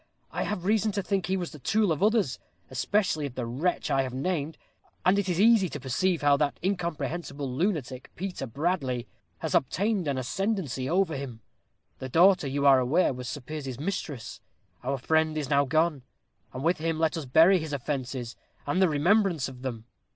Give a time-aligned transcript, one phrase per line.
[0.31, 2.39] I have reason to think he was the tool of others,
[2.71, 4.57] especially of the wretch I have named.
[5.05, 9.05] And it is easy to perceive how that incomprehensible lunatic, Peter Bradley,
[9.41, 11.41] has obtained an ascendancy over him.
[11.99, 14.41] His daughter, you are aware, was Sir Piers's mistress.
[14.83, 16.01] Our friend is now gone,
[16.51, 19.85] and with him let us bury his offences, and the remembrance of them.